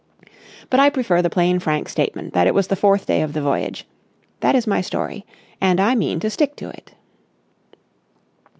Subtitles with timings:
[0.71, 3.41] But I prefer the plain frank statement that it was the fourth day of the
[3.43, 3.85] voyage.
[4.39, 5.27] That is my story
[5.61, 6.95] and I mean to stick to it.